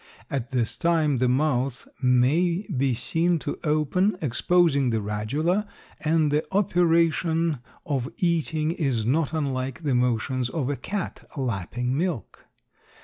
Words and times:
At 0.31 0.49
this 0.49 0.79
time 0.79 1.19
the 1.19 1.27
mouth 1.29 1.87
may 2.01 2.65
be 2.75 2.95
seen 2.95 3.37
to 3.37 3.59
open, 3.63 4.17
exposing 4.19 4.89
the 4.89 4.97
radula 4.97 5.67
and 5.99 6.31
the 6.31 6.43
operation 6.51 7.59
of 7.85 8.09
eating 8.17 8.71
is 8.71 9.05
not 9.05 9.31
unlike 9.31 9.83
the 9.83 9.93
motions 9.93 10.49
of 10.49 10.71
a 10.71 10.75
cat 10.75 11.29
lapping 11.37 11.95
milk. 11.95 12.47